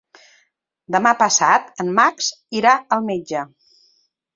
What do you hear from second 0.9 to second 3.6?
Demà passat en Max irà al metge.